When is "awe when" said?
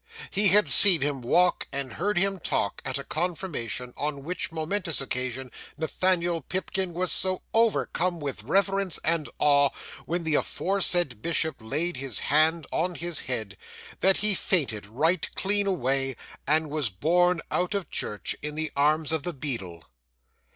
9.37-10.23